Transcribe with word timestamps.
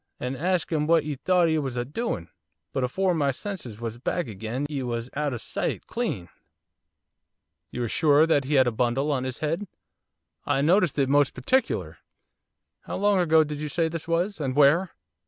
and 0.19 0.35
hasked 0.35 0.71
'im 0.73 0.87
what 0.87 1.03
'e 1.03 1.13
thought 1.15 1.47
'e 1.47 1.59
was 1.59 1.77
a 1.77 1.85
doin' 1.85 2.23
of, 2.23 2.33
but 2.73 2.83
afore 2.83 3.13
my 3.13 3.29
senses 3.29 3.79
was 3.79 3.99
back 3.99 4.27
agin 4.27 4.65
'e 4.67 4.81
was 4.81 5.11
out 5.15 5.31
o' 5.31 5.37
sight, 5.37 5.85
clean!' 5.85 6.27
'You 7.69 7.83
are 7.83 7.87
sure 7.87 8.25
he 8.41 8.55
had 8.55 8.65
a 8.65 8.71
bundle 8.71 9.11
on 9.11 9.25
his 9.25 9.37
head?' 9.45 9.67
'I 10.47 10.61
noticed 10.61 10.97
it 10.97 11.07
most 11.07 11.35
particular.' 11.35 11.99
'How 12.85 12.97
long 12.97 13.19
ago 13.19 13.43
do 13.43 13.53
you 13.53 13.69
say 13.69 13.87
this 13.89 14.07
was? 14.07 14.39
and 14.39 14.55
where? 14.55 14.89